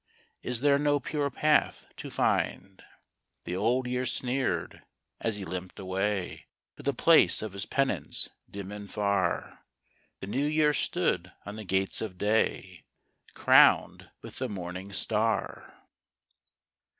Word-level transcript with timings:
Is 0.41 0.61
there 0.61 0.79
no 0.79 0.99
pure 0.99 1.29
path 1.29 1.85
to 1.97 2.09
find?" 2.09 2.83
The 3.45 3.55
Old 3.55 3.85
Year 3.85 4.07
sneered 4.07 4.81
as 5.19 5.35
he 5.35 5.45
limped 5.45 5.77
away 5.79 6.47
To 6.77 6.81
the 6.81 6.91
place 6.91 7.43
of 7.43 7.53
his 7.53 7.67
penance 7.67 8.27
dim 8.49 8.71
and 8.71 8.89
far. 8.91 9.63
The 10.19 10.25
New 10.25 10.47
Year 10.47 10.73
stood 10.73 11.31
in 11.45 11.55
the 11.55 11.63
gates 11.63 12.01
of 12.01 12.17
day, 12.17 12.83
Crowned 13.35 14.09
with 14.23 14.39
the 14.39 14.49
morning 14.49 14.91
star. 14.91 15.83